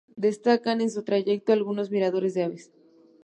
[0.15, 2.71] Destacan en su trayecto algunos miradores de aves.